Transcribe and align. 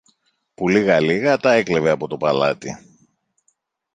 που 0.53 0.67
λίγα-λίγα 0.69 1.37
τα 1.37 1.53
έκλεβε 1.53 1.89
από 1.89 2.07
το 2.07 2.17
παλάτι. 2.17 2.77